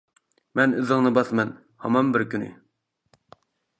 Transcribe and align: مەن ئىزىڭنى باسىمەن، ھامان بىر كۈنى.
مەن 0.59 0.73
ئىزىڭنى 0.77 1.11
باسىمەن، 1.19 1.53
ھامان 1.85 2.09
بىر 2.17 2.25
كۈنى. 2.33 2.51